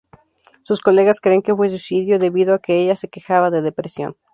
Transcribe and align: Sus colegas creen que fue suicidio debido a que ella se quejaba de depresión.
Sus 0.63 0.81
colegas 0.81 1.21
creen 1.21 1.43
que 1.43 1.55
fue 1.55 1.69
suicidio 1.69 2.17
debido 2.17 2.55
a 2.55 2.59
que 2.59 2.81
ella 2.81 2.95
se 2.95 3.07
quejaba 3.07 3.51
de 3.51 3.61
depresión. 3.61 4.17